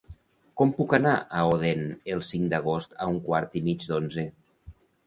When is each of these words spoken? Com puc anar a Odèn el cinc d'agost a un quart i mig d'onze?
Com 0.61 0.71
puc 0.77 0.95
anar 0.99 1.13
a 1.19 1.43
Odèn 1.51 1.85
el 2.17 2.27
cinc 2.33 2.51
d'agost 2.55 2.99
a 3.07 3.11
un 3.13 3.25
quart 3.31 3.63
i 3.63 3.67
mig 3.71 3.89
d'onze? 3.93 4.31